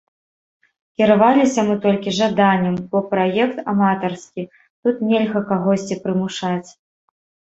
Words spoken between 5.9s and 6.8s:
прымушаць.